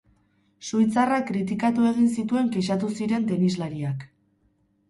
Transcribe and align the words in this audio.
Suitzarrak 0.69 1.27
kritikatu 1.27 1.85
egin 1.91 2.09
zituen 2.15 2.49
kexatu 2.57 2.91
ziren 3.01 3.29
tenislariak. 3.33 4.09